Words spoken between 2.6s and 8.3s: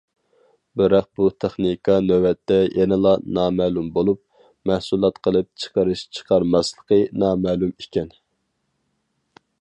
يەنىلا نامەلۇم بولۇپ، مەھسۇلات قىلىپ چىقىرىش چىقىرالماسلىقى نامەلۇم ئىكەن.